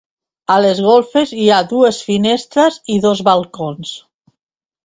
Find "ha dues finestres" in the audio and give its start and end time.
1.51-2.81